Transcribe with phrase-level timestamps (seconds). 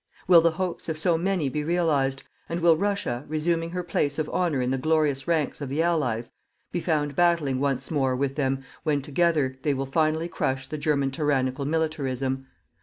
[0.27, 4.27] Will the hopes of so many be realized, and will Russia, resuming her place of
[4.29, 6.31] honour in the glorious ranks of the Allies,
[6.71, 11.11] be found battling once more with them when together they will finally crush the German
[11.11, 12.47] tyrannical militarism?